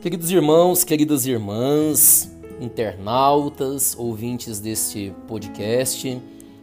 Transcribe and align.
Queridos 0.00 0.30
irmãos, 0.30 0.84
queridas 0.84 1.26
irmãs, 1.26 2.30
internautas, 2.60 3.96
ouvintes 3.98 4.60
deste 4.60 5.12
podcast, 5.26 6.22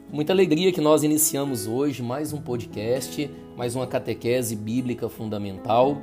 muita 0.10 0.32
alegria 0.32 0.72
que 0.72 0.80
nós 0.80 1.04
iniciamos 1.04 1.68
hoje 1.68 2.02
mais 2.02 2.32
um 2.32 2.40
podcast, 2.40 3.30
mais 3.58 3.76
uma 3.76 3.86
catequese 3.86 4.56
bíblica 4.56 5.10
fundamental. 5.10 6.02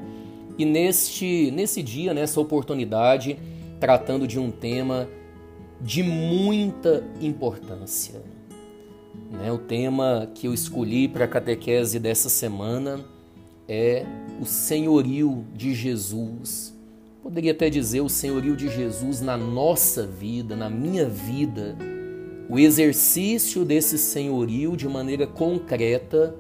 E 0.59 0.67
neste 0.67 1.51
nesse 1.53 1.83
dia, 1.83 2.13
nessa 2.13 2.39
oportunidade, 2.39 3.39
tratando 3.81 4.27
de 4.27 4.39
um 4.39 4.51
tema 4.51 5.09
de 5.81 6.03
muita 6.03 7.03
importância. 7.19 8.21
Né? 9.31 9.51
O 9.51 9.57
tema 9.57 10.31
que 10.35 10.49
eu 10.49 10.53
escolhi 10.53 11.09
para 11.09 11.25
a 11.25 11.29
catequese 11.29 11.99
dessa 11.99 12.29
semana 12.29 13.01
é 13.67 14.05
o 14.39 14.45
senhorio 14.45 15.47
de 15.55 15.75
Jesus 15.75 16.82
poderia 17.23 17.53
até 17.53 17.71
dizer 17.71 18.01
o 18.01 18.09
senhorio 18.09 18.57
de 18.57 18.69
Jesus 18.69 19.21
na 19.21 19.37
nossa 19.37 20.05
vida, 20.05 20.57
na 20.57 20.69
minha 20.69 21.09
vida, 21.09 21.77
o 22.49 22.59
exercício 22.59 23.65
desse 23.65 23.97
senhorio 23.97 24.77
de 24.77 24.89
maneira 24.89 25.25
concreta 25.25 26.35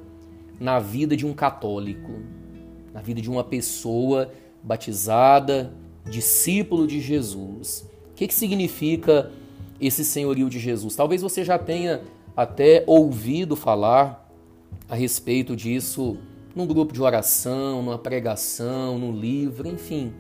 na 0.59 0.81
vida 0.81 1.17
de 1.17 1.25
um 1.25 1.33
católico, 1.33 2.11
na 2.93 3.01
vida 3.01 3.21
de 3.21 3.31
uma 3.31 3.45
pessoa 3.45 4.33
batizada, 4.61 5.73
discípulo 6.11 6.85
de 6.87 7.01
Jesus. 7.01 7.89
O 8.11 8.15
que, 8.17 8.27
que 8.27 8.35
significa 8.35 9.31
esse 9.81 10.05
senhorio 10.05 10.51
de 10.51 10.59
Jesus? 10.59 10.97
Talvez 10.97 11.23
você 11.23 11.45
já 11.45 11.59
tenha 11.61 12.03
até 12.37 12.83
ouvido 12.89 13.55
falar 13.55 14.29
a 14.89 14.97
respeito 14.97 15.55
disso 15.55 16.17
num 16.57 16.67
grupo 16.67 16.93
de 16.93 17.01
oração, 17.01 17.83
numa 17.83 17.99
pregação, 17.99 18.99
num 18.99 19.13
livro, 19.13 19.69
enfim 19.69 20.13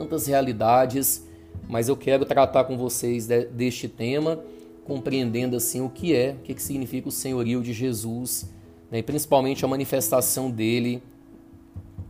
tantas 0.00 0.26
realidades, 0.26 1.26
mas 1.68 1.90
eu 1.90 1.94
quero 1.94 2.24
tratar 2.24 2.64
com 2.64 2.74
vocês 2.74 3.26
deste 3.26 3.86
tema, 3.86 4.42
compreendendo 4.82 5.56
assim 5.56 5.82
o 5.82 5.90
que 5.90 6.16
é, 6.16 6.36
o 6.40 6.42
que, 6.42 6.60
significa 6.62 7.10
o 7.10 7.12
senhorio 7.12 7.62
de 7.62 7.74
Jesus, 7.74 8.50
né, 8.90 9.00
e 9.00 9.02
principalmente 9.02 9.62
a 9.62 9.68
manifestação 9.68 10.50
dele 10.50 11.02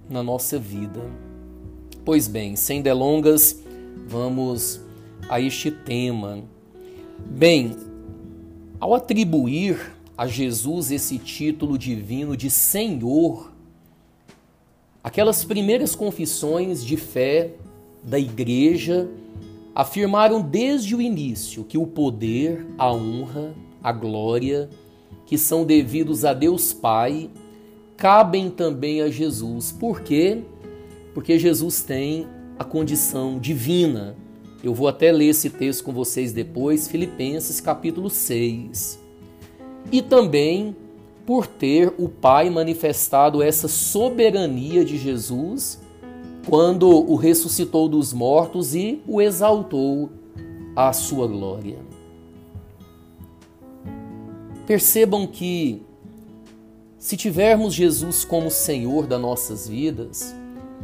na 0.09 0.23
nossa 0.23 0.57
vida. 0.57 1.01
Pois 2.05 2.29
bem, 2.29 2.55
sem 2.55 2.81
delongas, 2.81 3.61
vamos 4.07 4.81
a 5.29 5.41
este 5.41 5.73
tema. 5.73 6.45
Bem, 7.19 7.77
ao 8.79 8.95
atribuir 8.95 9.97
a 10.17 10.29
Jesus 10.29 10.93
esse 10.93 11.19
título 11.19 11.77
divino 11.77 12.37
de 12.37 12.51
Senhor, 12.51 13.51
aquelas 15.03 15.45
primeiras 15.45 15.97
confissões 15.97 16.85
de 16.85 16.97
fé 16.97 17.55
da 18.03 18.19
igreja 18.19 19.09
afirmaram 19.75 20.41
desde 20.41 20.95
o 20.95 21.01
início 21.01 21.65
que 21.65 21.79
o 21.79 21.87
poder, 21.87 22.67
a 22.77 22.93
honra, 22.93 23.55
a 23.83 23.93
glória, 23.93 24.69
que 25.27 25.39
são 25.39 25.65
devidos 25.65 26.25
a 26.25 26.33
Deus 26.33 26.73
Pai, 26.73 27.31
cabem 27.97 28.51
também 28.51 29.01
a 29.01 29.09
Jesus. 29.09 29.73
Por 29.73 30.01
quê? 30.01 30.43
Porque 31.15 31.39
Jesus 31.39 31.83
tem 31.83 32.27
a 32.59 32.65
condição 32.65 33.39
divina. 33.39 34.17
Eu 34.63 34.75
vou 34.75 34.89
até 34.89 35.11
ler 35.13 35.29
esse 35.29 35.49
texto 35.49 35.85
com 35.85 35.93
vocês 35.93 36.33
depois, 36.33 36.89
Filipenses 36.89 37.61
capítulo 37.61 38.11
6. 38.11 39.01
E 39.91 40.03
também 40.03 40.77
por 41.25 41.47
ter 41.47 41.95
o 41.97 42.09
Pai 42.09 42.51
manifestado 42.51 43.43
essa 43.43 43.69
soberania 43.69 44.85
de 44.85 44.99
Jesus 44.99 45.81
quando 46.51 46.89
o 46.89 47.15
ressuscitou 47.15 47.89
dos 47.89 48.13
mortos 48.13 48.75
e 48.75 49.01
o 49.07 49.23
exaltou 49.23 50.11
à 50.75 50.93
sua 50.93 51.29
glória. 51.29 51.79
Percebam 54.67 55.29
que, 55.29 55.81
se 56.99 57.17
tivermos 57.17 57.73
Jesus 57.73 58.25
como 58.25 58.51
Senhor 58.51 59.07
das 59.07 59.21
nossas 59.21 59.69
vidas, 59.69 60.35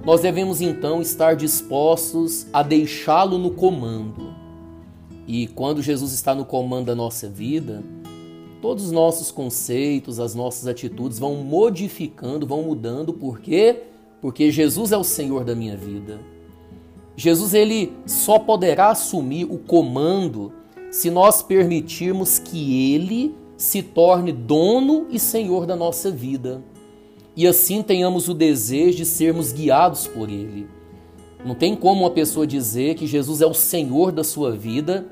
nós 0.04 0.20
devemos 0.20 0.60
então 0.60 1.02
estar 1.02 1.34
dispostos 1.34 2.46
a 2.52 2.62
deixá-lo 2.62 3.36
no 3.36 3.50
comando. 3.50 4.32
E 5.26 5.48
quando 5.48 5.82
Jesus 5.82 6.12
está 6.12 6.32
no 6.32 6.44
comando 6.44 6.86
da 6.86 6.94
nossa 6.94 7.28
vida, 7.28 7.82
todos 8.62 8.84
os 8.84 8.92
nossos 8.92 9.32
conceitos, 9.32 10.20
as 10.20 10.32
nossas 10.32 10.68
atitudes 10.68 11.18
vão 11.18 11.34
modificando, 11.34 12.46
vão 12.46 12.62
mudando, 12.62 13.12
porque 13.12 13.82
porque 14.26 14.50
Jesus 14.50 14.90
é 14.90 14.96
o 14.96 15.04
Senhor 15.04 15.44
da 15.44 15.54
minha 15.54 15.76
vida. 15.76 16.18
Jesus 17.14 17.54
ele 17.54 17.92
só 18.06 18.40
poderá 18.40 18.88
assumir 18.88 19.44
o 19.44 19.56
comando 19.56 20.52
se 20.90 21.12
nós 21.12 21.44
permitirmos 21.44 22.36
que 22.36 22.92
ele 22.92 23.36
se 23.56 23.84
torne 23.84 24.32
dono 24.32 25.06
e 25.10 25.20
senhor 25.20 25.64
da 25.64 25.76
nossa 25.76 26.10
vida. 26.10 26.60
E 27.36 27.46
assim 27.46 27.84
tenhamos 27.84 28.28
o 28.28 28.34
desejo 28.34 28.96
de 28.96 29.04
sermos 29.04 29.52
guiados 29.52 30.08
por 30.08 30.28
ele. 30.28 30.66
Não 31.44 31.54
tem 31.54 31.76
como 31.76 32.00
uma 32.00 32.10
pessoa 32.10 32.44
dizer 32.44 32.96
que 32.96 33.06
Jesus 33.06 33.40
é 33.40 33.46
o 33.46 33.54
senhor 33.54 34.10
da 34.10 34.24
sua 34.24 34.50
vida, 34.50 35.06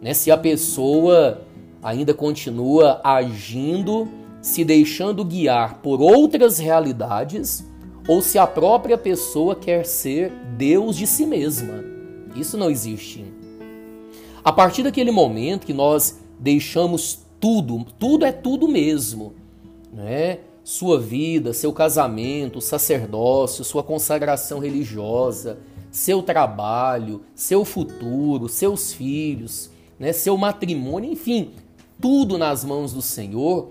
né, 0.00 0.14
se 0.14 0.30
a 0.30 0.38
pessoa 0.38 1.42
ainda 1.82 2.14
continua 2.14 3.00
agindo, 3.02 4.08
se 4.40 4.64
deixando 4.64 5.24
guiar 5.24 5.80
por 5.80 6.00
outras 6.00 6.60
realidades 6.60 7.68
ou 8.10 8.20
se 8.20 8.40
a 8.40 8.44
própria 8.44 8.98
pessoa 8.98 9.54
quer 9.54 9.86
ser 9.86 10.32
Deus 10.56 10.96
de 10.96 11.06
si 11.06 11.24
mesma. 11.24 11.84
Isso 12.34 12.58
não 12.58 12.68
existe. 12.68 13.24
A 14.42 14.50
partir 14.50 14.82
daquele 14.82 15.12
momento 15.12 15.64
que 15.64 15.72
nós 15.72 16.18
deixamos 16.36 17.20
tudo, 17.38 17.86
tudo 18.00 18.24
é 18.24 18.32
tudo 18.32 18.66
mesmo, 18.66 19.32
né? 19.92 20.40
Sua 20.64 20.98
vida, 20.98 21.52
seu 21.52 21.72
casamento, 21.72 22.60
sacerdócio, 22.60 23.62
sua 23.62 23.84
consagração 23.84 24.58
religiosa, 24.58 25.60
seu 25.88 26.20
trabalho, 26.20 27.20
seu 27.32 27.64
futuro, 27.64 28.48
seus 28.48 28.92
filhos, 28.92 29.70
né? 30.00 30.12
seu 30.12 30.36
matrimônio, 30.36 31.12
enfim, 31.12 31.52
tudo 32.00 32.36
nas 32.36 32.64
mãos 32.64 32.92
do 32.92 33.02
Senhor, 33.02 33.70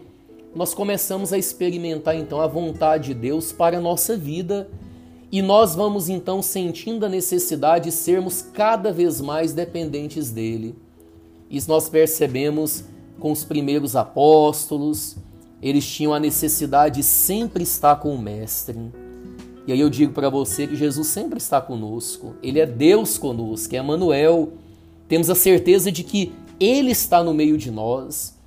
nós 0.56 0.74
começamos 0.74 1.32
a 1.32 1.38
experimentar 1.38 2.16
então 2.16 2.42
a 2.42 2.48
vontade 2.48 3.08
de 3.08 3.14
Deus 3.14 3.52
para 3.52 3.78
a 3.78 3.82
nossa 3.82 4.18
vida 4.18 4.70
e 5.32 5.42
nós 5.42 5.76
vamos 5.76 6.10
então 6.10 6.42
sentindo 6.42 7.06
a 7.06 7.10
necessidade 7.10 7.86
de 7.86 7.92
sermos 7.92 8.42
cada 8.42 8.92
vez 8.92 9.22
mais 9.22 9.54
dependentes 9.54 10.32
dele. 10.32 10.76
Isso 11.50 11.70
nós 11.70 11.88
percebemos 11.88 12.84
com 13.20 13.32
os 13.32 13.44
primeiros 13.44 13.96
apóstolos, 13.96 15.18
eles 15.62 15.86
tinham 15.86 16.14
a 16.14 16.20
necessidade 16.20 16.96
de 16.96 17.04
sempre 17.04 17.64
estar 17.64 17.98
com 17.98 18.16
o 18.16 18.22
Mestre. 18.22 18.80
E 19.68 19.72
aí 19.72 19.80
eu 19.80 19.90
digo 19.90 20.14
para 20.14 20.30
você 20.30 20.66
que 20.66 20.76
Jesus 20.76 21.08
sempre 21.08 21.38
está 21.38 21.62
conosco, 21.62 22.34
ele 22.42 22.60
é 22.60 22.66
Deus 22.66 23.20
conosco, 23.20 23.76
é 23.76 23.80
Emmanuel. 23.80 24.54
Temos 25.08 25.30
a 25.30 25.36
certeza 25.36 25.92
de 25.92 26.04
que 26.04 26.32
ele 26.60 26.92
está 26.92 27.24
no 27.24 27.36
meio 27.36 27.56
de 27.58 27.70
nós 27.70 28.39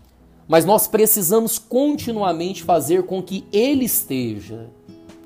mas 0.53 0.67
nós 0.67 0.87
precisamos 0.87 1.59
continuamente 1.59 2.63
fazer 2.63 3.05
com 3.05 3.23
que 3.23 3.47
Ele 3.51 3.87
esteja. 3.87 4.69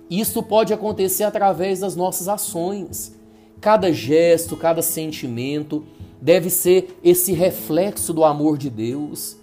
Isso 0.09 0.41
pode 0.41 0.73
acontecer 0.73 1.25
através 1.25 1.81
das 1.81 1.97
nossas 1.97 2.29
ações. 2.29 3.13
Cada 3.61 3.93
gesto, 3.93 4.57
cada 4.57 4.83
sentimento 4.83 5.85
deve 6.23 6.49
ser 6.49 6.97
esse 7.03 7.33
reflexo 7.33 8.13
do 8.13 8.25
amor 8.25 8.57
de 8.57 8.71
Deus. 8.71 9.37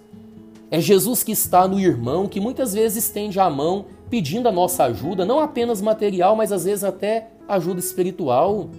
É 0.70 0.80
Jesus 0.80 1.22
que 1.22 1.32
está 1.32 1.68
no 1.68 1.78
irmão, 1.78 2.28
que 2.28 2.40
muitas 2.40 2.72
vezes 2.72 3.04
estende 3.04 3.38
a 3.38 3.50
mão 3.50 3.84
pedindo 4.08 4.48
a 4.48 4.52
nossa 4.52 4.84
ajuda, 4.84 5.26
não 5.26 5.38
apenas 5.38 5.82
material, 5.82 6.34
mas 6.34 6.50
às 6.50 6.64
vezes 6.64 6.82
até 6.82 7.28
ajuda 7.46 7.80
espiritual. 7.80 8.70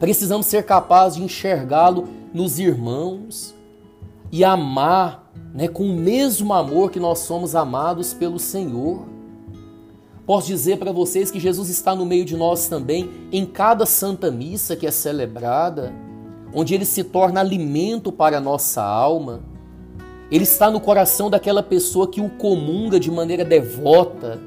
Precisamos 0.00 0.46
ser 0.46 0.64
capazes 0.64 1.18
de 1.18 1.24
enxergá-lo 1.24 2.08
nos 2.32 2.58
irmãos 2.58 3.54
e 4.32 4.42
amar 4.42 5.27
né, 5.54 5.68
com 5.68 5.84
o 5.84 5.96
mesmo 5.96 6.52
amor 6.52 6.90
que 6.90 7.00
nós 7.00 7.20
somos 7.20 7.54
amados 7.54 8.14
pelo 8.14 8.38
Senhor. 8.38 9.06
Posso 10.26 10.46
dizer 10.46 10.78
para 10.78 10.92
vocês 10.92 11.30
que 11.30 11.40
Jesus 11.40 11.68
está 11.68 11.96
no 11.96 12.04
meio 12.04 12.24
de 12.24 12.36
nós 12.36 12.68
também 12.68 13.10
em 13.32 13.46
cada 13.46 13.86
santa 13.86 14.30
missa 14.30 14.76
que 14.76 14.86
é 14.86 14.90
celebrada, 14.90 15.92
onde 16.52 16.74
ele 16.74 16.84
se 16.84 17.02
torna 17.02 17.40
alimento 17.40 18.12
para 18.12 18.36
a 18.38 18.40
nossa 18.40 18.82
alma. 18.82 19.40
Ele 20.30 20.44
está 20.44 20.70
no 20.70 20.80
coração 20.80 21.30
daquela 21.30 21.62
pessoa 21.62 22.08
que 22.10 22.20
o 22.20 22.28
comunga 22.28 23.00
de 23.00 23.10
maneira 23.10 23.44
devota. 23.44 24.38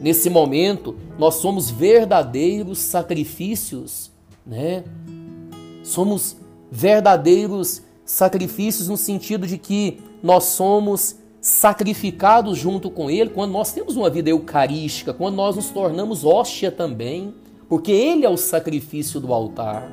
Nesse 0.00 0.30
momento, 0.30 0.94
nós 1.18 1.34
somos 1.34 1.70
verdadeiros 1.70 2.78
sacrifícios, 2.78 4.12
né? 4.46 4.84
Somos 5.82 6.36
verdadeiros 6.70 7.82
sacrifícios 8.04 8.88
no 8.88 8.96
sentido 8.96 9.46
de 9.46 9.58
que 9.58 10.00
nós 10.22 10.44
somos 10.44 11.16
sacrificados 11.40 12.56
junto 12.56 12.90
com 12.90 13.10
Ele 13.10 13.30
quando 13.30 13.52
nós 13.52 13.72
temos 13.72 13.96
uma 13.96 14.08
vida 14.08 14.30
eucarística, 14.30 15.12
quando 15.12 15.34
nós 15.34 15.56
nos 15.56 15.70
tornamos 15.70 16.24
hóstia 16.24 16.70
também, 16.70 17.34
porque 17.68 17.92
Ele 17.92 18.24
é 18.24 18.28
o 18.28 18.36
sacrifício 18.36 19.20
do 19.20 19.32
altar. 19.32 19.90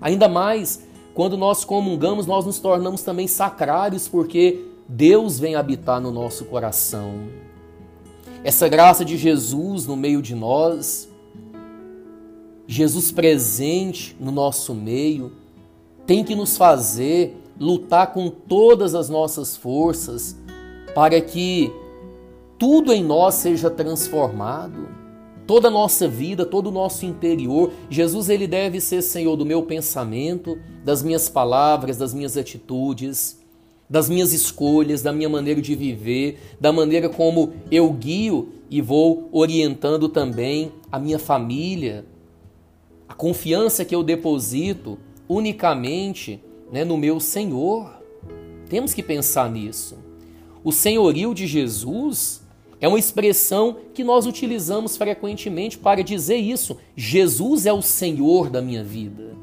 Ainda 0.00 0.28
mais, 0.28 0.82
quando 1.14 1.36
nós 1.36 1.64
comungamos, 1.64 2.26
nós 2.26 2.44
nos 2.44 2.58
tornamos 2.58 3.02
também 3.02 3.26
sacrários, 3.26 4.08
porque 4.08 4.66
Deus 4.88 5.38
vem 5.38 5.54
habitar 5.54 6.00
no 6.00 6.10
nosso 6.10 6.44
coração. 6.44 7.14
Essa 8.42 8.68
graça 8.68 9.04
de 9.04 9.16
Jesus 9.16 9.86
no 9.86 9.96
meio 9.96 10.20
de 10.20 10.34
nós, 10.34 11.08
Jesus 12.66 13.10
presente 13.10 14.14
no 14.20 14.30
nosso 14.30 14.74
meio, 14.74 15.32
tem 16.06 16.24
que 16.24 16.34
nos 16.34 16.56
fazer 16.56 17.36
lutar 17.58 18.12
com 18.12 18.28
todas 18.28 18.94
as 18.94 19.08
nossas 19.08 19.56
forças 19.56 20.36
para 20.94 21.20
que 21.20 21.72
tudo 22.58 22.92
em 22.92 23.02
nós 23.02 23.34
seja 23.34 23.70
transformado, 23.70 24.88
toda 25.46 25.68
a 25.68 25.70
nossa 25.70 26.06
vida, 26.08 26.44
todo 26.44 26.68
o 26.68 26.72
nosso 26.72 27.04
interior. 27.04 27.72
Jesus 27.90 28.28
ele 28.28 28.46
deve 28.46 28.80
ser 28.80 29.02
Senhor 29.02 29.36
do 29.36 29.44
meu 29.44 29.62
pensamento, 29.62 30.58
das 30.84 31.02
minhas 31.02 31.28
palavras, 31.28 31.96
das 31.96 32.14
minhas 32.14 32.36
atitudes, 32.36 33.38
das 33.88 34.08
minhas 34.08 34.32
escolhas, 34.32 35.02
da 35.02 35.12
minha 35.12 35.28
maneira 35.28 35.60
de 35.60 35.74
viver, 35.74 36.38
da 36.60 36.72
maneira 36.72 37.08
como 37.08 37.52
eu 37.70 37.92
guio 37.92 38.52
e 38.70 38.80
vou 38.80 39.28
orientando 39.32 40.08
também 40.08 40.72
a 40.90 40.98
minha 40.98 41.18
família. 41.18 42.04
A 43.08 43.14
confiança 43.14 43.84
que 43.84 43.94
eu 43.94 44.02
deposito 44.02 44.98
unicamente 45.28 46.40
né, 46.70 46.84
no 46.84 46.96
meu 46.96 47.20
Senhor. 47.20 48.02
Temos 48.68 48.94
que 48.94 49.02
pensar 49.02 49.50
nisso. 49.50 49.96
O 50.62 50.72
senhorio 50.72 51.34
de 51.34 51.46
Jesus 51.46 52.42
é 52.80 52.88
uma 52.88 52.98
expressão 52.98 53.76
que 53.94 54.02
nós 54.02 54.26
utilizamos 54.26 54.96
frequentemente 54.96 55.78
para 55.78 56.02
dizer 56.02 56.36
isso. 56.36 56.76
Jesus 56.96 57.66
é 57.66 57.72
o 57.72 57.82
Senhor 57.82 58.50
da 58.50 58.60
minha 58.60 58.82
vida. 58.82 59.34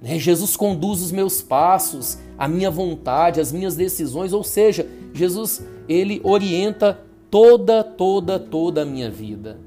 Né? 0.00 0.18
Jesus 0.18 0.56
conduz 0.56 1.00
os 1.02 1.10
meus 1.10 1.42
passos, 1.42 2.18
a 2.38 2.46
minha 2.46 2.70
vontade, 2.70 3.40
as 3.40 3.52
minhas 3.52 3.74
decisões, 3.74 4.32
ou 4.32 4.44
seja, 4.44 4.86
Jesus 5.12 5.64
ele 5.88 6.20
orienta 6.22 7.00
toda, 7.30 7.82
toda, 7.82 8.38
toda 8.38 8.82
a 8.82 8.86
minha 8.86 9.10
vida. 9.10 9.58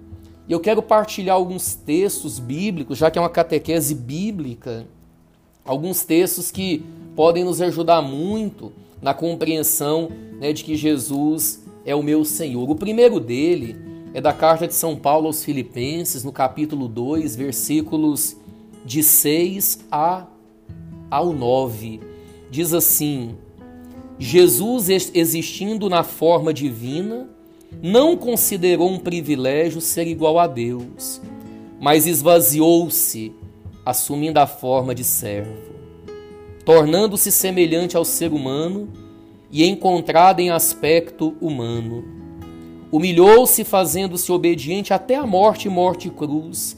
E 0.48 0.52
eu 0.52 0.60
quero 0.60 0.82
partilhar 0.82 1.36
alguns 1.36 1.76
textos 1.76 2.40
bíblicos, 2.40 2.98
já 2.98 3.12
que 3.12 3.20
é 3.20 3.22
uma 3.22 3.30
catequese 3.30 3.94
bíblica, 3.94 4.88
alguns 5.70 6.04
textos 6.04 6.50
que 6.50 6.84
podem 7.16 7.44
nos 7.44 7.62
ajudar 7.62 8.02
muito 8.02 8.72
na 9.00 9.14
compreensão 9.14 10.10
né, 10.40 10.52
de 10.52 10.64
que 10.64 10.76
Jesus 10.76 11.64
é 11.86 11.94
o 11.94 12.02
meu 12.02 12.26
Senhor. 12.26 12.68
O 12.68 12.74
primeiro 12.74 13.20
dele 13.20 13.76
é 14.12 14.20
da 14.20 14.34
carta 14.34 14.68
de 14.68 14.74
São 14.74 14.96
Paulo 14.96 15.28
aos 15.28 15.44
Filipenses, 15.44 16.24
no 16.24 16.32
capítulo 16.32 16.88
2, 16.88 17.36
versículos 17.36 18.36
de 18.84 19.04
6 19.04 19.86
a, 19.92 20.26
ao 21.12 21.34
9. 21.34 22.00
Diz 22.50 22.74
assim: 22.74 23.36
Jesus, 24.18 24.90
existindo 25.14 25.88
na 25.88 26.02
forma 26.02 26.52
divina, 26.52 27.30
não 27.80 28.18
considerou 28.18 28.90
um 28.90 28.98
privilégio 28.98 29.82
ser 29.82 30.08
igual 30.08 30.40
a 30.40 30.48
Deus, 30.48 31.22
mas 31.80 32.08
esvaziou-se, 32.08 33.34
assumindo 33.90 34.40
a 34.40 34.48
forma 34.48 34.94
de 34.94 35.04
servo 35.04 35.70
tornando-se 36.70 37.32
semelhante 37.32 37.98
ao 37.98 38.06
ser 38.06 38.32
humano 38.32 38.90
e 39.52 39.66
encontrado 39.66 40.40
em 40.40 40.52
aspecto 40.52 41.36
humano. 41.42 42.06
Humilhou-se, 42.92 43.64
fazendo-se 43.64 44.32
obediente 44.32 44.94
até 44.94 45.16
a 45.16 45.26
morte 45.26 45.66
e 45.66 45.72
morte 45.72 46.12
cruz. 46.12 46.78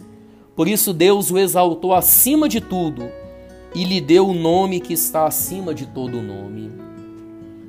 Por 0.55 0.69
isso 0.69 0.93
Deus 0.93 1.29
o 1.29 1.37
exaltou 1.37 1.93
acima 1.93 2.47
de 2.47 2.61
tudo 2.61 3.09
e 3.75 3.83
lhe 3.83 3.99
deu 3.99 4.29
o 4.29 4.33
nome 4.33 4.79
que 4.79 4.93
está 4.93 5.25
acima 5.25 5.73
de 5.73 5.85
todo 5.85 6.21
nome. 6.21 6.71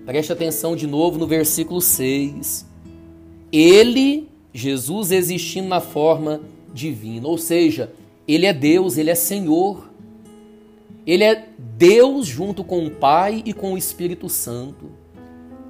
Preste 0.07 0.33
atenção 0.33 0.77
de 0.77 0.87
novo 0.87 1.19
no 1.19 1.27
versículo 1.27 1.81
6. 1.81 2.65
Ele, 3.53 4.29
Jesus, 4.55 5.11
existindo 5.11 5.67
na 5.67 5.81
forma 5.81 6.41
divina, 6.73 7.27
ou 7.27 7.37
seja, 7.37 7.93
ele 8.27 8.47
é 8.47 8.53
Deus, 8.53 8.97
ele 8.97 9.11
é 9.11 9.15
Senhor. 9.15 9.91
Ele 11.07 11.25
é 11.25 11.49
Deus 11.59 12.27
junto 12.27 12.63
com 12.63 12.87
o 12.87 12.91
Pai 12.91 13.43
e 13.45 13.53
com 13.53 13.73
o 13.73 13.79
Espírito 13.79 14.29
Santo. 14.29 14.87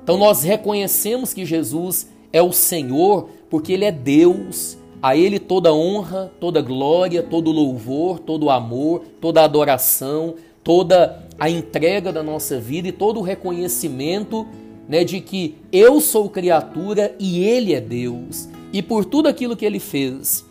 Então 0.03 0.19
nós 0.19 0.43
reconhecemos 0.43 1.33
que 1.33 1.47
Jesus 1.47 2.09
é 2.33 2.43
o 2.43 2.53
Senhor 2.53 3.29
porque 3.49 3.73
Ele 3.73 3.85
é 3.85 3.93
Deus. 3.93 4.77
A 5.01 5.17
Ele 5.17 5.39
toda 5.39 5.75
honra, 5.75 6.31
toda 6.39 6.61
glória, 6.61 7.23
todo 7.23 7.51
louvor, 7.51 8.19
todo 8.19 8.51
amor, 8.51 9.03
toda 9.21 9.43
adoração, 9.43 10.35
toda 10.63 11.27
a 11.39 11.51
entrega 11.51 12.13
da 12.13 12.23
nossa 12.23 12.61
vida 12.61 12.89
e 12.89 12.93
todo 12.93 13.19
o 13.19 13.23
reconhecimento 13.23 14.47
né, 14.89 15.03
de 15.03 15.21
que 15.21 15.57
eu 15.73 16.01
sou 16.01 16.29
criatura 16.29 17.17
e 17.19 17.45
Ele 17.45 17.75
é 17.75 17.81
Deus. 17.81 18.49
E 18.73 18.83
por 18.83 19.05
tudo 19.05 19.29
aquilo 19.29 19.57
que 19.57 19.65
Ele 19.65 19.81
fez, 19.81 20.45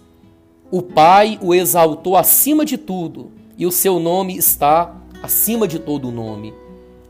o 0.72 0.82
Pai 0.82 1.38
o 1.42 1.54
exaltou 1.54 2.16
acima 2.16 2.64
de 2.64 2.78
tudo 2.78 3.30
e 3.58 3.66
o 3.66 3.72
seu 3.72 4.00
nome 4.00 4.38
está 4.38 4.96
acima 5.22 5.68
de 5.68 5.78
todo 5.78 6.10
nome. 6.10 6.54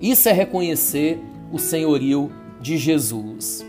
Isso 0.01 0.27
é 0.27 0.31
reconhecer 0.31 1.19
o 1.51 1.59
senhorio 1.59 2.31
de 2.59 2.75
Jesus. 2.75 3.63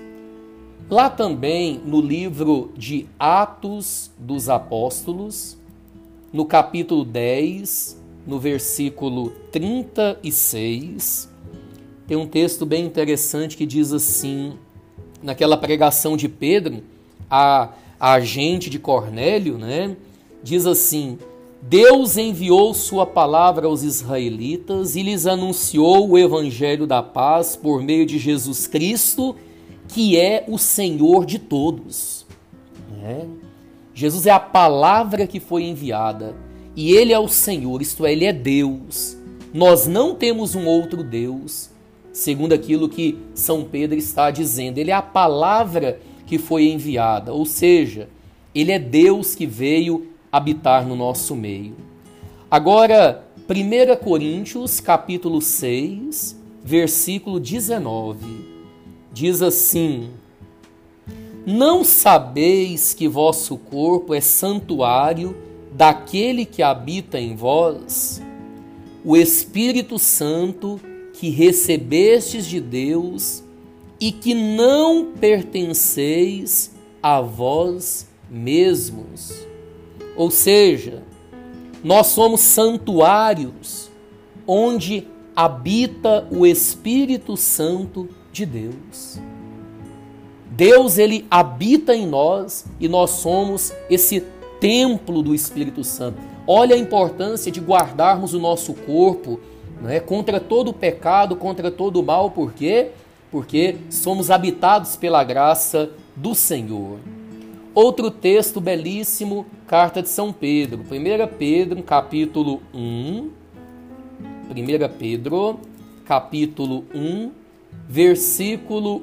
Lá 0.88 1.10
também 1.10 1.80
no 1.84 2.00
livro 2.00 2.72
de 2.76 3.06
Atos 3.18 4.10
dos 4.18 4.48
Apóstolos, 4.48 5.58
no 6.32 6.46
capítulo 6.46 7.04
10, 7.04 8.00
no 8.26 8.40
versículo 8.40 9.30
36, 9.50 11.30
tem 12.06 12.16
um 12.16 12.26
texto 12.26 12.64
bem 12.64 12.84
interessante 12.84 13.56
que 13.56 13.66
diz 13.66 13.92
assim: 13.92 14.54
naquela 15.22 15.56
pregação 15.56 16.16
de 16.16 16.28
Pedro, 16.28 16.82
a, 17.30 17.62
a 17.64 17.68
agente 18.02 18.68
de 18.68 18.80
Cornélio, 18.80 19.56
né? 19.56 19.96
Diz 20.42 20.66
assim: 20.66 21.18
Deus 21.62 22.16
enviou 22.16 22.74
sua 22.74 23.06
palavra 23.06 23.68
aos 23.68 23.84
israelitas 23.84 24.96
e 24.96 25.02
lhes 25.04 25.24
anunciou 25.24 26.10
o 26.10 26.18
evangelho 26.18 26.84
da 26.84 27.00
paz 27.00 27.54
por 27.54 27.80
meio 27.80 28.04
de 28.04 28.18
Jesus 28.18 28.66
Cristo, 28.66 29.36
que 29.86 30.18
é 30.18 30.44
o 30.48 30.58
Senhor 30.58 31.24
de 31.24 31.38
todos. 31.38 32.26
É. 33.04 33.24
Jesus 33.94 34.26
é 34.26 34.30
a 34.30 34.40
palavra 34.40 35.26
que 35.26 35.38
foi 35.38 35.64
enviada 35.64 36.34
e 36.74 36.92
ele 36.92 37.12
é 37.12 37.18
o 37.18 37.28
Senhor, 37.28 37.80
isto 37.80 38.04
é, 38.04 38.12
ele 38.12 38.24
é 38.24 38.32
Deus. 38.32 39.16
Nós 39.54 39.86
não 39.86 40.14
temos 40.14 40.54
um 40.54 40.66
outro 40.66 41.04
Deus, 41.04 41.70
segundo 42.12 42.52
aquilo 42.54 42.88
que 42.88 43.18
São 43.34 43.64
Pedro 43.64 43.98
está 43.98 44.30
dizendo. 44.30 44.78
Ele 44.78 44.90
é 44.90 44.94
a 44.94 45.02
palavra 45.02 46.00
que 46.00 46.11
foi 46.38 46.68
enviada, 46.68 47.32
ou 47.32 47.44
seja, 47.44 48.08
ele 48.54 48.72
é 48.72 48.78
Deus 48.78 49.34
que 49.34 49.46
veio 49.46 50.08
habitar 50.30 50.86
no 50.86 50.96
nosso 50.96 51.34
meio. 51.34 51.74
Agora, 52.50 53.24
1 53.48 53.96
Coríntios, 54.04 54.80
capítulo 54.80 55.40
6, 55.40 56.38
versículo 56.62 57.40
19, 57.40 58.26
diz 59.12 59.42
assim: 59.42 60.10
Não 61.46 61.82
sabeis 61.82 62.94
que 62.94 63.08
vosso 63.08 63.56
corpo 63.56 64.14
é 64.14 64.20
santuário 64.20 65.36
daquele 65.72 66.44
que 66.44 66.62
habita 66.62 67.18
em 67.18 67.34
vós, 67.34 68.22
o 69.04 69.16
Espírito 69.16 69.98
Santo 69.98 70.80
que 71.14 71.30
recebestes 71.30 72.46
de 72.46 72.60
Deus 72.60 73.42
e 74.02 74.10
que 74.10 74.34
não 74.34 75.12
pertenceis 75.12 76.72
a 77.00 77.20
vós 77.20 78.08
mesmos. 78.28 79.46
Ou 80.16 80.28
seja, 80.28 81.04
nós 81.84 82.08
somos 82.08 82.40
santuários 82.40 83.92
onde 84.44 85.06
habita 85.36 86.26
o 86.32 86.44
Espírito 86.44 87.36
Santo 87.36 88.08
de 88.32 88.44
Deus. 88.44 89.20
Deus 90.50 90.98
ele 90.98 91.24
habita 91.30 91.94
em 91.94 92.04
nós 92.04 92.64
e 92.80 92.88
nós 92.88 93.10
somos 93.10 93.72
esse 93.88 94.24
templo 94.58 95.22
do 95.22 95.32
Espírito 95.32 95.84
Santo. 95.84 96.18
Olha 96.44 96.74
a 96.74 96.78
importância 96.78 97.52
de 97.52 97.60
guardarmos 97.60 98.34
o 98.34 98.40
nosso 98.40 98.74
corpo 98.74 99.38
né, 99.80 100.00
contra 100.00 100.40
todo 100.40 100.72
o 100.72 100.74
pecado, 100.74 101.36
contra 101.36 101.70
todo 101.70 102.00
o 102.00 102.02
mal, 102.02 102.32
por 102.32 102.52
quê? 102.52 102.90
Porque 103.32 103.78
somos 103.88 104.30
habitados 104.30 104.94
pela 104.94 105.24
graça 105.24 105.90
do 106.14 106.34
Senhor. 106.34 106.98
Outro 107.74 108.10
texto 108.10 108.60
belíssimo, 108.60 109.46
carta 109.66 110.02
de 110.02 110.10
São 110.10 110.30
Pedro, 110.30 110.82
1 110.82 111.36
Pedro, 111.38 111.82
capítulo 111.82 112.60
1. 112.74 113.30
1 114.50 114.98
Pedro, 114.98 115.58
capítulo 116.04 116.84
1, 116.94 117.30
versículo 117.88 119.02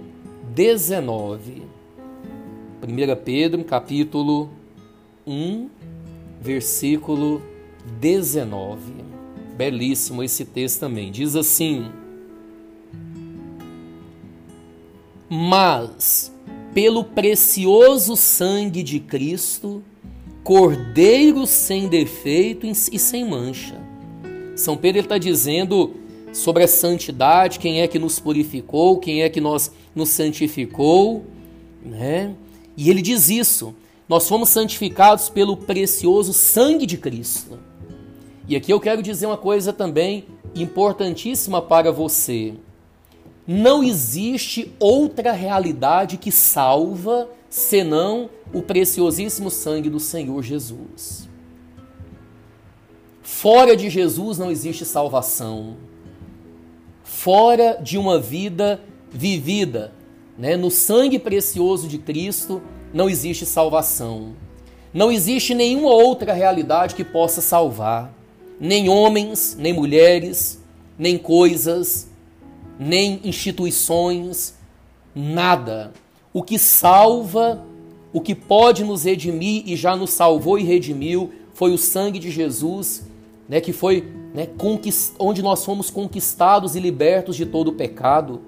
19. 0.54 1.64
1 2.84 3.24
Pedro, 3.26 3.64
capítulo 3.64 4.50
1, 5.26 5.68
versículo 6.40 7.42
19. 8.00 8.80
Belíssimo 9.58 10.22
esse 10.22 10.46
texto 10.46 10.82
também. 10.82 11.12
Diz 11.12 11.36
assim: 11.36 11.92
Mas 15.30 16.34
pelo 16.74 17.04
precioso 17.04 18.16
sangue 18.16 18.84
de 18.84 19.00
Cristo, 19.00 19.84
Cordeiro 20.44 21.46
sem 21.46 21.88
defeito 21.88 22.66
e 22.66 22.74
sem 22.74 23.24
mancha. 23.24 23.80
São 24.56 24.76
Pedro 24.76 25.02
está 25.02 25.18
dizendo 25.18 25.94
sobre 26.34 26.64
a 26.64 26.68
santidade, 26.68 27.60
quem 27.60 27.82
é 27.82 27.88
que 27.88 28.00
nos 28.00 28.20
purificou, 28.20 28.98
quem 28.98 29.22
é 29.22 29.30
que 29.30 29.40
nós 29.40 29.72
nos 29.94 30.10
santificou, 30.10 31.24
né? 31.84 32.34
E 32.76 32.90
ele 32.90 33.02
diz 33.02 33.30
isso: 33.30 33.76
nós 34.08 34.28
fomos 34.28 34.50
santificados 34.50 35.30
pelo 35.30 35.56
precioso 35.56 36.34
sangue 36.34 36.86
de 36.86 36.98
Cristo. 36.98 37.60
E 38.48 38.56
aqui 38.56 38.74
eu 38.74 38.80
quero 38.80 39.04
dizer 39.04 39.28
uma 39.28 39.38
coisa 39.38 39.72
também 39.72 40.26
importantíssima 40.56 41.62
para 41.62 41.92
você. 41.92 42.54
Não 43.52 43.84
existe 43.84 44.72
outra 44.80 45.32
realidade 45.32 46.18
que 46.18 46.32
salva 46.32 47.28
senão 47.50 48.30
o 48.54 48.62
preciosíssimo 48.62 49.50
sangue 49.50 49.90
do 49.90 50.00
Senhor 50.00 50.44
Jesus. 50.44 51.28
Fora 53.24 53.76
de 53.76 53.90
Jesus 53.90 54.38
não 54.38 54.52
existe 54.52 54.86
salvação. 54.86 55.78
Fora 57.04 57.80
de 57.82 57.98
uma 57.98 58.20
vida 58.20 58.82
vivida 59.10 59.96
né, 60.38 60.56
no 60.56 60.70
sangue 60.70 61.18
precioso 61.18 61.88
de 61.88 61.98
Cristo, 61.98 62.62
não 62.94 63.10
existe 63.10 63.48
salvação. 63.48 64.36
Não 64.94 65.12
existe 65.12 65.56
nenhuma 65.56 65.90
outra 65.90 66.34
realidade 66.34 66.94
que 66.94 67.04
possa 67.04 67.42
salvar. 67.42 68.14
Nem 68.60 68.90
homens, 68.90 69.58
nem 69.58 69.74
mulheres, 69.74 70.64
nem 71.00 71.18
coisas, 71.18 72.09
nem 72.80 73.20
instituições, 73.26 74.56
nada. 75.14 75.92
O 76.32 76.42
que 76.42 76.58
salva, 76.58 77.62
o 78.14 78.22
que 78.22 78.34
pode 78.34 78.86
nos 78.86 79.04
redimir 79.04 79.64
e 79.66 79.76
já 79.76 79.96
nos 79.96 80.12
salvou 80.12 80.58
e 80.58 80.64
redimiu 80.64 81.32
foi 81.54 81.74
o 81.74 81.78
sangue 81.78 82.18
de 82.18 82.32
Jesus, 82.32 83.06
né, 83.50 83.60
que 83.60 83.74
foi 83.74 84.08
né, 84.34 84.48
onde 85.20 85.42
nós 85.42 85.66
fomos 85.66 85.90
conquistados 85.90 86.76
e 86.76 86.80
libertos 86.80 87.36
de 87.36 87.46
todo 87.46 87.68
o 87.70 87.74
pecado. 87.74 88.42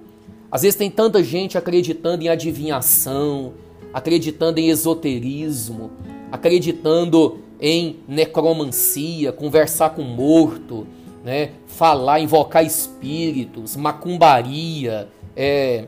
Às 0.49 0.61
vezes 0.61 0.77
tem 0.77 0.89
tanta 0.89 1.21
gente 1.21 1.57
acreditando 1.57 2.23
em 2.23 2.29
adivinhação, 2.29 3.53
acreditando 3.93 4.59
em 4.59 4.69
esoterismo, 4.69 5.91
acreditando 6.31 7.39
em 7.59 7.97
necromancia, 8.07 9.31
conversar 9.31 9.91
com 9.91 10.03
morto, 10.03 10.87
né? 11.23 11.51
falar, 11.67 12.19
invocar 12.19 12.65
espíritos, 12.65 13.75
macumbaria, 13.75 15.07
é, 15.35 15.87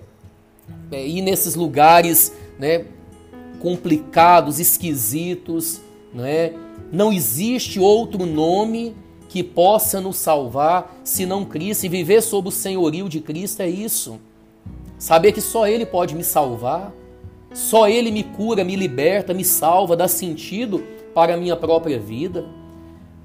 é, 0.92 1.08
ir 1.08 1.22
nesses 1.22 1.56
lugares 1.56 2.34
né, 2.60 2.86
complicados, 3.60 4.60
esquisitos. 4.60 5.82
Né? 6.14 6.54
Não 6.92 7.12
existe 7.12 7.80
outro 7.80 8.26
nome 8.26 8.96
que 9.28 9.42
possa 9.42 10.00
nos 10.00 10.18
salvar 10.18 10.96
senão 11.04 11.44
Cristo. 11.44 11.86
E 11.86 11.90
viver 11.90 12.22
sob 12.22 12.50
o 12.50 12.52
senhorio 12.52 13.10
de 13.10 13.20
Cristo 13.20 13.62
é 13.62 13.70
isso. 13.70 14.20
Saber 14.98 15.32
que 15.32 15.42
só 15.42 15.68
Ele 15.68 15.86
pode 15.86 16.16
me 16.16 16.24
salvar, 16.24 16.94
só 17.54 17.90
Ele 17.90 18.12
me 18.12 18.24
cura, 18.24 18.64
me 18.64 18.76
liberta, 18.76 19.34
me 19.34 19.44
salva, 19.44 19.98
dá 19.98 20.08
sentido 20.08 20.84
para 21.14 21.34
a 21.34 21.38
minha 21.38 21.56
própria 21.56 22.00
vida. 22.00 22.46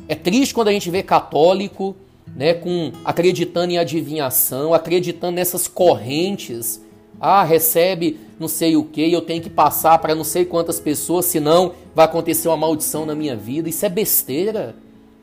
É 0.09 0.15
triste 0.15 0.55
quando 0.55 0.69
a 0.69 0.73
gente 0.73 0.91
vê 0.91 1.03
católico 1.03 1.95
né, 2.35 2.55
com 2.55 2.93
acreditando 3.05 3.73
em 3.73 3.79
adivinhação, 3.79 4.73
acreditando 4.73 5.33
nessas 5.33 5.69
correntes. 5.69 6.81
Ah, 7.21 7.43
recebe 7.43 8.19
não 8.39 8.47
sei 8.47 8.77
o 8.77 8.85
que, 8.85 9.13
eu 9.13 9.21
tenho 9.21 9.43
que 9.43 9.51
passar 9.51 9.99
para 9.99 10.15
não 10.15 10.23
sei 10.23 10.45
quantas 10.45 10.79
pessoas, 10.79 11.25
senão 11.25 11.73
vai 11.95 12.05
acontecer 12.05 12.47
uma 12.49 12.57
maldição 12.57 13.05
na 13.05 13.15
minha 13.15 13.37
vida. 13.37 13.69
Isso 13.69 13.85
é 13.85 13.89
besteira. 13.89 14.77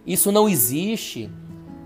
Isso 0.05 0.31
não 0.31 0.49
existe. 0.49 1.29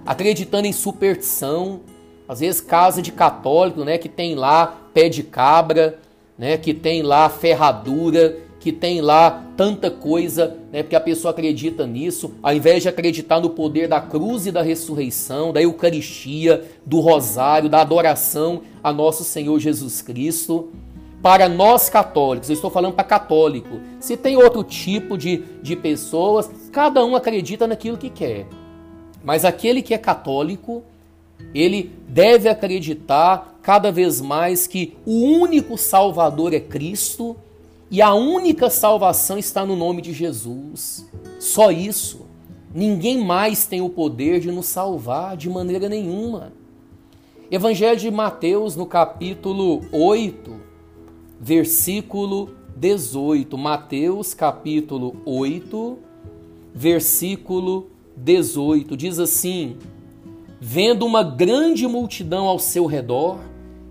Acreditando 0.05 0.67
em 0.67 0.73
superstição, 0.73 1.81
às 2.27 2.39
vezes 2.39 2.59
casa 2.59 3.01
de 3.01 3.11
católico, 3.11 3.85
né, 3.85 3.97
que 3.97 4.09
tem 4.09 4.35
lá 4.35 4.81
pé 4.93 5.07
de 5.07 5.21
cabra, 5.21 5.99
né, 6.37 6.57
que 6.57 6.73
tem 6.73 7.03
lá 7.03 7.29
ferradura, 7.29 8.37
que 8.59 8.73
tem 8.73 8.99
lá 8.99 9.45
tanta 9.55 9.89
coisa, 9.89 10.57
né, 10.71 10.83
porque 10.83 10.95
a 10.95 10.99
pessoa 10.99 11.31
acredita 11.31 11.87
nisso, 11.87 12.33
ao 12.43 12.53
invés 12.53 12.83
de 12.83 12.89
acreditar 12.89 13.39
no 13.39 13.49
poder 13.49 13.87
da 13.87 14.01
cruz 14.01 14.45
e 14.45 14.51
da 14.51 14.61
ressurreição, 14.61 15.53
da 15.53 15.61
Eucaristia, 15.61 16.65
do 16.85 16.99
rosário, 16.99 17.69
da 17.69 17.81
adoração 17.81 18.61
a 18.83 18.91
nosso 18.91 19.23
Senhor 19.23 19.57
Jesus 19.59 20.01
Cristo. 20.01 20.69
Para 21.21 21.49
nós 21.49 21.89
católicos, 21.89 22.49
eu 22.49 22.53
estou 22.53 22.69
falando 22.69 22.93
para 22.93 23.03
católico, 23.03 23.79
se 23.99 24.15
tem 24.15 24.37
outro 24.37 24.63
tipo 24.63 25.17
de, 25.17 25.43
de 25.61 25.75
pessoas, 25.75 26.49
cada 26.71 27.03
um 27.05 27.15
acredita 27.15 27.67
naquilo 27.67 27.97
que 27.97 28.09
quer. 28.09 28.45
Mas 29.23 29.43
aquele 29.43 29.81
que 29.81 29.93
é 29.93 29.97
católico, 29.97 30.81
ele 31.53 31.91
deve 32.07 32.47
acreditar 32.47 33.59
cada 33.61 33.91
vez 33.91 34.21
mais 34.21 34.65
que 34.65 34.97
o 35.05 35.21
único 35.23 35.77
Salvador 35.77 36.53
é 36.53 36.59
Cristo 36.59 37.35
e 37.91 38.01
a 38.01 38.13
única 38.13 38.69
salvação 38.69 39.37
está 39.37 39.65
no 39.65 39.75
nome 39.75 40.01
de 40.01 40.13
Jesus. 40.13 41.09
Só 41.39 41.71
isso. 41.71 42.27
Ninguém 42.73 43.17
mais 43.17 43.65
tem 43.65 43.81
o 43.81 43.89
poder 43.89 44.39
de 44.39 44.51
nos 44.51 44.67
salvar 44.67 45.35
de 45.35 45.49
maneira 45.49 45.89
nenhuma. 45.89 46.53
Evangelho 47.49 47.99
de 47.99 48.11
Mateus, 48.11 48.75
no 48.75 48.85
capítulo 48.85 49.81
8, 49.91 50.55
versículo 51.39 52.51
18. 52.77 53.57
Mateus, 53.57 54.35
capítulo 54.35 55.15
8, 55.25 55.97
versículo 56.75 57.87
18. 58.15 58.95
Diz 58.95 59.17
assim: 59.17 59.77
Vendo 60.61 61.07
uma 61.07 61.23
grande 61.23 61.87
multidão 61.87 62.45
ao 62.45 62.59
seu 62.59 62.85
redor, 62.85 63.39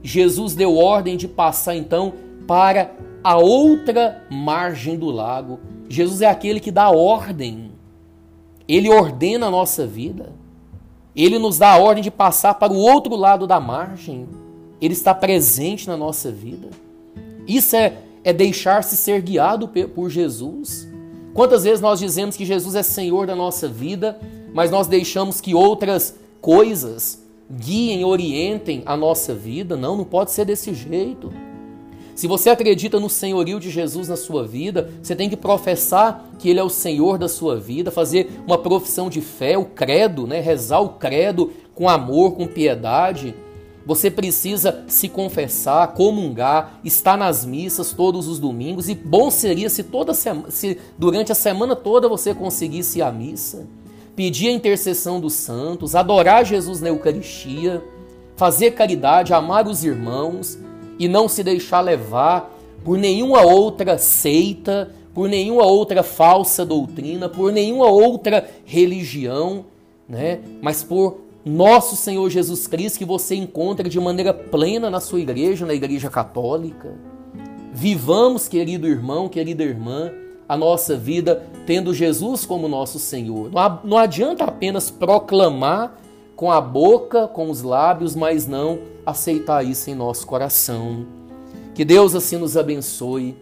Jesus 0.04 0.54
deu 0.54 0.76
ordem 0.76 1.16
de 1.16 1.26
passar 1.26 1.74
então 1.74 2.12
para 2.46 2.94
a 3.22 3.36
outra 3.36 4.22
margem 4.30 4.96
do 4.96 5.10
lago. 5.10 5.58
Jesus 5.88 6.20
é 6.22 6.26
aquele 6.26 6.60
que 6.60 6.70
dá 6.70 6.90
ordem. 6.90 7.72
Ele 8.66 8.90
ordena 8.90 9.46
a 9.46 9.50
nossa 9.50 9.86
vida. 9.86 10.32
Ele 11.16 11.38
nos 11.38 11.58
dá 11.58 11.72
a 11.72 11.78
ordem 11.78 12.02
de 12.02 12.10
passar 12.10 12.54
para 12.54 12.72
o 12.72 12.76
outro 12.76 13.16
lado 13.16 13.46
da 13.46 13.58
margem. 13.58 14.28
Ele 14.80 14.92
está 14.92 15.14
presente 15.14 15.88
na 15.88 15.96
nossa 15.96 16.30
vida. 16.30 16.68
Isso 17.46 17.74
é, 17.74 17.98
é 18.22 18.32
deixar-se 18.32 18.96
ser 18.96 19.22
guiado 19.22 19.68
por 19.68 20.10
Jesus. 20.10 20.86
Quantas 21.34 21.64
vezes 21.64 21.80
nós 21.80 21.98
dizemos 21.98 22.36
que 22.36 22.44
Jesus 22.44 22.74
é 22.74 22.82
Senhor 22.82 23.26
da 23.26 23.34
nossa 23.34 23.66
vida, 23.66 24.18
mas 24.52 24.70
nós 24.70 24.86
deixamos 24.86 25.40
que 25.40 25.54
outras 25.54 26.14
coisas 26.40 27.24
guiem, 27.50 28.04
orientem 28.04 28.82
a 28.86 28.96
nossa 28.96 29.34
vida? 29.34 29.76
Não, 29.76 29.96
não 29.96 30.04
pode 30.04 30.30
ser 30.30 30.44
desse 30.44 30.74
jeito. 30.74 31.32
Se 32.18 32.26
você 32.26 32.50
acredita 32.50 32.98
no 32.98 33.08
senhorio 33.08 33.60
de 33.60 33.70
Jesus 33.70 34.08
na 34.08 34.16
sua 34.16 34.44
vida, 34.44 34.90
você 35.00 35.14
tem 35.14 35.30
que 35.30 35.36
professar 35.36 36.32
que 36.36 36.50
Ele 36.50 36.58
é 36.58 36.62
o 36.64 36.68
Senhor 36.68 37.16
da 37.16 37.28
sua 37.28 37.60
vida, 37.60 37.92
fazer 37.92 38.42
uma 38.44 38.58
profissão 38.58 39.08
de 39.08 39.20
fé, 39.20 39.56
o 39.56 39.64
credo, 39.64 40.26
né? 40.26 40.40
rezar 40.40 40.80
o 40.80 40.88
credo 40.88 41.52
com 41.76 41.88
amor, 41.88 42.32
com 42.32 42.44
piedade. 42.44 43.36
Você 43.86 44.10
precisa 44.10 44.82
se 44.88 45.08
confessar, 45.08 45.94
comungar, 45.94 46.80
estar 46.82 47.16
nas 47.16 47.44
missas 47.44 47.92
todos 47.92 48.26
os 48.26 48.40
domingos. 48.40 48.88
E 48.88 48.96
bom 48.96 49.30
seria 49.30 49.70
se 49.70 49.84
toda 49.84 50.12
semana, 50.12 50.50
se 50.50 50.76
durante 50.98 51.30
a 51.30 51.36
semana 51.36 51.76
toda 51.76 52.08
você 52.08 52.34
conseguisse 52.34 52.98
ir 52.98 53.02
à 53.02 53.12
missa, 53.12 53.64
pedir 54.16 54.48
a 54.48 54.52
intercessão 54.54 55.20
dos 55.20 55.34
santos, 55.34 55.94
adorar 55.94 56.44
Jesus 56.44 56.80
na 56.80 56.88
Eucaristia, 56.88 57.80
fazer 58.34 58.72
caridade, 58.72 59.32
amar 59.32 59.68
os 59.68 59.84
irmãos 59.84 60.58
e 60.98 61.08
não 61.08 61.28
se 61.28 61.42
deixar 61.42 61.80
levar 61.80 62.54
por 62.84 62.98
nenhuma 62.98 63.42
outra 63.42 63.98
seita, 63.98 64.90
por 65.14 65.28
nenhuma 65.28 65.64
outra 65.66 66.02
falsa 66.02 66.64
doutrina, 66.64 67.28
por 67.28 67.52
nenhuma 67.52 67.86
outra 67.86 68.48
religião, 68.64 69.64
né? 70.08 70.40
Mas 70.62 70.82
por 70.82 71.18
nosso 71.44 71.96
Senhor 71.96 72.28
Jesus 72.30 72.66
Cristo 72.66 72.98
que 72.98 73.04
você 73.04 73.34
encontra 73.34 73.88
de 73.88 73.98
maneira 73.98 74.34
plena 74.34 74.90
na 74.90 75.00
sua 75.00 75.20
igreja, 75.20 75.66
na 75.66 75.74
igreja 75.74 76.10
católica. 76.10 76.94
Vivamos, 77.72 78.48
querido 78.48 78.86
irmão, 78.86 79.28
querida 79.28 79.62
irmã, 79.62 80.10
a 80.48 80.56
nossa 80.56 80.96
vida 80.96 81.46
tendo 81.66 81.94
Jesus 81.94 82.46
como 82.46 82.68
nosso 82.68 82.98
Senhor. 82.98 83.50
Não 83.84 83.98
adianta 83.98 84.44
apenas 84.44 84.90
proclamar 84.90 86.00
com 86.38 86.52
a 86.52 86.60
boca, 86.60 87.26
com 87.26 87.50
os 87.50 87.62
lábios, 87.62 88.14
mas 88.14 88.46
não 88.46 88.78
aceitar 89.04 89.66
isso 89.66 89.90
em 89.90 89.94
nosso 89.96 90.24
coração. 90.24 91.04
Que 91.74 91.84
Deus 91.84 92.14
assim 92.14 92.36
nos 92.36 92.56
abençoe, 92.56 93.36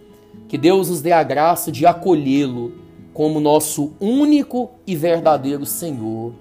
que 0.48 0.56
Deus 0.56 0.88
nos 0.88 1.02
dê 1.02 1.12
a 1.12 1.22
graça 1.22 1.70
de 1.70 1.84
acolhê-lo 1.84 2.72
como 3.12 3.38
nosso 3.38 3.92
único 4.00 4.70
e 4.86 4.96
verdadeiro 4.96 5.66
Senhor, 5.66 6.32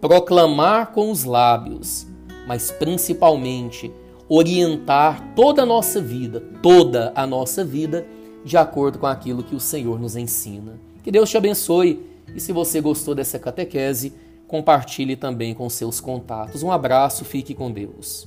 proclamar 0.00 0.90
com 0.90 1.12
os 1.12 1.22
lábios, 1.22 2.08
mas 2.48 2.72
principalmente 2.72 3.88
orientar 4.28 5.32
toda 5.36 5.62
a 5.62 5.66
nossa 5.66 6.00
vida, 6.00 6.42
toda 6.60 7.12
a 7.14 7.24
nossa 7.24 7.64
vida, 7.64 8.04
de 8.44 8.56
acordo 8.56 8.98
com 8.98 9.06
aquilo 9.06 9.44
que 9.44 9.54
o 9.54 9.60
Senhor 9.60 10.00
nos 10.00 10.16
ensina. 10.16 10.76
Que 11.04 11.12
Deus 11.12 11.30
te 11.30 11.36
abençoe 11.36 12.04
e 12.34 12.40
se 12.40 12.50
você 12.50 12.80
gostou 12.80 13.14
dessa 13.14 13.38
catequese, 13.38 14.12
compartilhe 14.48 15.14
também 15.14 15.54
com 15.54 15.68
seus 15.68 16.00
contatos. 16.00 16.62
Um 16.64 16.72
abraço, 16.72 17.24
fique 17.24 17.54
com 17.54 17.70
Deus. 17.70 18.26